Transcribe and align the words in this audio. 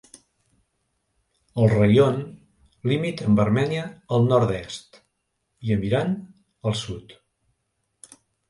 El 1.63 1.67
raion 1.73 2.17
limita 2.93 3.27
amb 3.33 3.43
Armènia 3.45 3.85
al 4.17 4.27
nord-est 4.33 4.99
i 5.69 5.77
amb 5.79 5.89
Iran 5.93 6.19
al 6.71 6.79
sud. 6.85 7.19